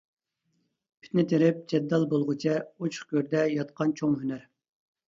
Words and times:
پىتنە 1.03 1.25
تېرىپ، 1.33 1.61
جەددال 1.75 2.09
بولغۇچە، 2.15 2.59
ئوچۇق 2.65 3.13
گۆردە 3.15 3.47
ياتقان 3.57 3.97
چوڭ 4.03 4.19
ھۈنەر! 4.25 4.47